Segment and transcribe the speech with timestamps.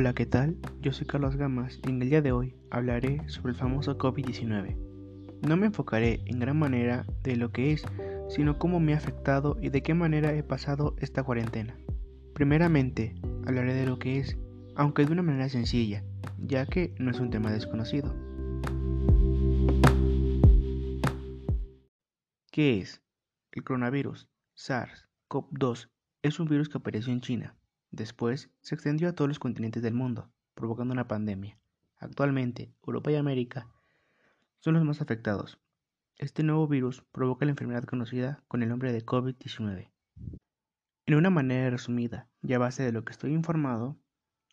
[0.00, 0.56] Hola, ¿qué tal?
[0.80, 4.74] Yo soy Carlos Gamas y en el día de hoy hablaré sobre el famoso COVID-19.
[5.46, 7.84] No me enfocaré en gran manera de lo que es,
[8.30, 11.76] sino cómo me ha afectado y de qué manera he pasado esta cuarentena.
[12.32, 13.14] Primeramente,
[13.46, 14.38] hablaré de lo que es,
[14.74, 16.02] aunque de una manera sencilla,
[16.38, 18.16] ya que no es un tema desconocido.
[22.50, 23.02] ¿Qué es?
[23.52, 25.90] El coronavirus SARS-CoV-2
[26.22, 27.59] es un virus que apareció en China
[27.90, 31.58] Después se extendió a todos los continentes del mundo, provocando una pandemia.
[31.98, 33.68] Actualmente, Europa y América
[34.60, 35.58] son los más afectados.
[36.16, 39.90] Este nuevo virus provoca la enfermedad conocida con el nombre de COVID-19.
[41.06, 43.98] En una manera resumida y a base de lo que estoy informado,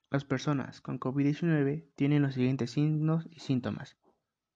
[0.09, 3.97] las personas con COVID-19 tienen los siguientes signos y síntomas: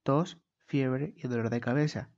[0.03, 2.09] tos, fiebre y dolor de cabeza,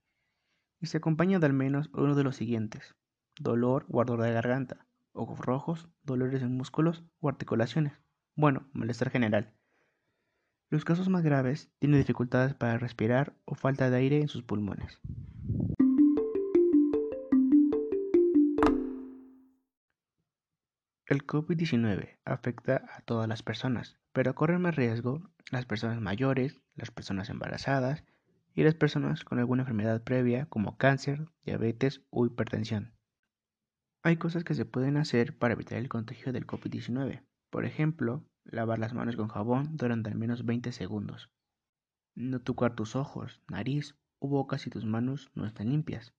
[0.79, 2.95] y se acompaña de al menos uno de los siguientes:
[3.37, 7.93] dolor o ardor de garganta, ojos rojos, dolores en músculos o articulaciones.
[8.35, 9.53] Bueno, malestar general.
[10.69, 14.99] Los casos más graves tienen dificultades para respirar o falta de aire en sus pulmones.
[21.05, 26.89] El COVID-19 afecta a todas las personas, pero corren más riesgo las personas mayores, las
[26.89, 28.03] personas embarazadas
[28.55, 32.93] y las personas con alguna enfermedad previa como cáncer, diabetes o hipertensión.
[34.05, 37.23] Hay cosas que se pueden hacer para evitar el contagio del COVID-19.
[37.49, 41.31] Por ejemplo, lavar las manos con jabón durante al menos 20 segundos.
[42.13, 46.13] No tocar tus ojos, nariz o boca si tus manos no están limpias.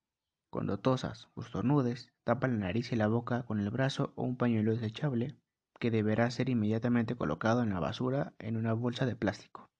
[0.48, 4.38] Cuando tosas o estornudes, tapa la nariz y la boca con el brazo o un
[4.38, 5.36] pañuelo desechable
[5.78, 9.70] que deberá ser inmediatamente colocado en la basura en una bolsa de plástico.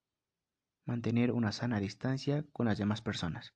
[0.85, 3.55] Mantener una sana distancia con las demás personas.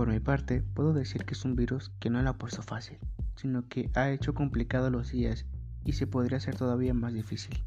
[0.00, 2.96] Por mi parte, puedo decir que es un virus que no lo ha puesto fácil,
[3.36, 5.44] sino que ha hecho complicado los días
[5.84, 7.62] y se podría hacer todavía más difícil.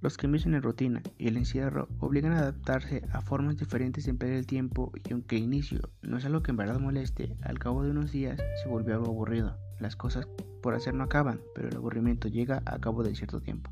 [0.00, 4.10] Los cambios en la rutina y el encierro obligan a adaptarse a formas diferentes de
[4.10, 7.84] emplear el tiempo y aunque inicio no es algo que en verdad moleste, al cabo
[7.84, 9.56] de unos días se volvió algo aburrido.
[9.78, 10.26] Las cosas
[10.62, 13.70] por hacer no acaban, pero el aburrimiento llega a cabo de cierto tiempo.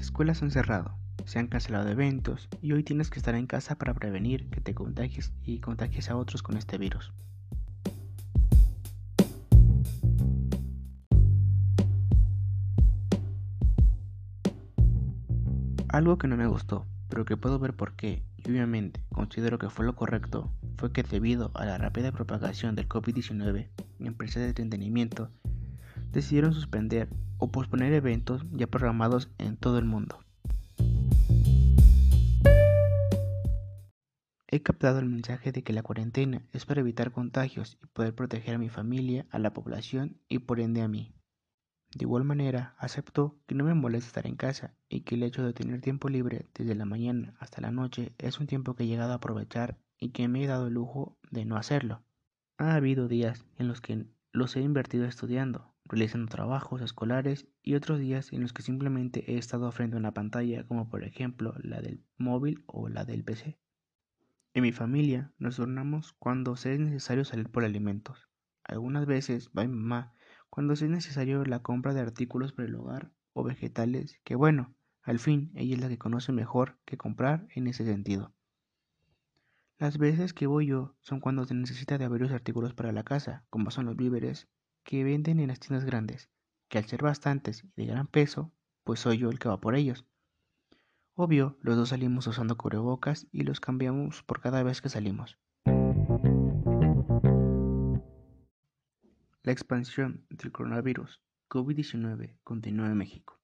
[0.00, 0.96] Escuelas han cerrado,
[1.26, 4.74] se han cancelado eventos y hoy tienes que estar en casa para prevenir que te
[4.74, 7.12] contagies y contagies a otros con este virus.
[15.88, 19.70] Algo que no me gustó, pero que puedo ver por qué, y obviamente considero que
[19.70, 23.68] fue lo correcto, fue que debido a la rápida propagación del COVID-19,
[23.98, 25.30] empresas de entretenimiento
[26.12, 30.18] decidieron suspender o posponer eventos ya programados en todo el mundo.
[34.52, 38.56] He captado el mensaje de que la cuarentena es para evitar contagios y poder proteger
[38.56, 41.14] a mi familia, a la población y por ende a mí.
[41.94, 45.44] De igual manera, acepto que no me molesta estar en casa y que el hecho
[45.44, 48.86] de tener tiempo libre desde la mañana hasta la noche es un tiempo que he
[48.88, 52.02] llegado a aprovechar y que me he dado el lujo de no hacerlo.
[52.58, 57.98] Ha habido días en los que los he invertido estudiando, realizando trabajos escolares y otros
[57.98, 61.80] días en los que simplemente he estado frente a una pantalla como por ejemplo la
[61.80, 63.58] del móvil o la del PC.
[64.54, 68.28] En mi familia nos turnamos cuando sea necesario salir por alimentos.
[68.62, 70.14] Algunas veces va mi mamá
[70.48, 75.18] cuando sea necesario la compra de artículos para el hogar o vegetales que bueno, al
[75.18, 78.32] fin ella es la que conoce mejor que comprar en ese sentido.
[79.78, 83.44] Las veces que voy yo son cuando se necesita de varios artículos para la casa,
[83.48, 84.46] como son los víveres,
[84.84, 86.30] que venden en las tiendas grandes,
[86.68, 88.52] que al ser bastantes y de gran peso,
[88.84, 90.06] pues soy yo el que va por ellos.
[91.14, 95.38] Obvio, los dos salimos usando cubrebocas y los cambiamos por cada vez que salimos.
[99.42, 103.40] La expansión del coronavirus COVID-19 continúa en México.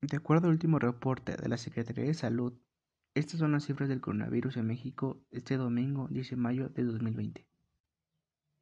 [0.00, 2.54] De acuerdo al último reporte de la Secretaría de Salud,
[3.14, 7.48] estas son las cifras del coronavirus en México este domingo 10 de mayo de 2020.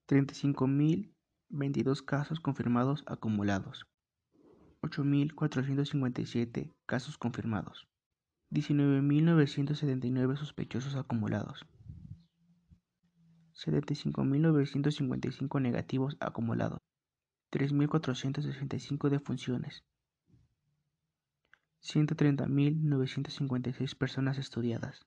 [0.08, 1.15] 35.000
[1.48, 3.86] 22 casos confirmados acumulados,
[4.82, 7.86] 8.457 casos confirmados,
[8.50, 11.64] 19.979 sospechosos acumulados,
[13.54, 16.80] 75.955 negativos acumulados,
[17.52, 19.84] 3.465 defunciones,
[21.82, 25.06] 130.956 personas estudiadas.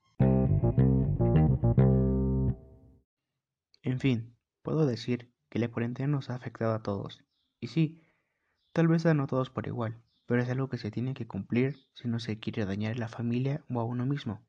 [3.82, 7.24] En fin, puedo decir que la cuarentena nos ha afectado a todos.
[7.60, 8.02] Y sí,
[8.74, 11.88] tal vez a no todos por igual, pero es algo que se tiene que cumplir
[11.94, 14.42] si no se quiere dañar a la familia o a uno mismo.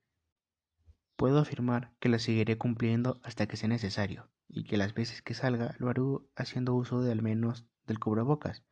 [1.17, 5.35] Puedo afirmar que la seguiré cumpliendo hasta que sea necesario y que las veces que
[5.35, 6.03] salga lo haré
[6.37, 8.63] haciendo uso de al menos del cubrebocas.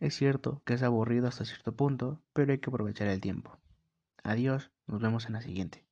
[0.00, 3.58] Es cierto que es aburrido hasta cierto punto, pero hay que aprovechar el tiempo.
[4.22, 5.84] Adiós, nos vemos en la siguiente.